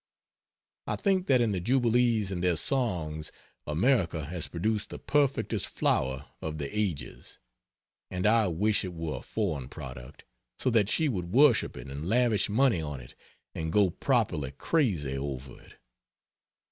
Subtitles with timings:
[0.87, 3.31] I think that in the Jubilees and their songs
[3.67, 7.37] America has produced the perfectest flower of the ages;
[8.09, 10.23] and I wish it were a foreign product,
[10.57, 13.13] so that she would worship it and lavish money on it
[13.53, 15.75] and go properly crazy over it.